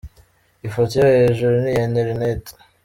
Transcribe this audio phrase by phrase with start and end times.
[0.67, 2.43] Ifoto yo hejuru ni iya Internet.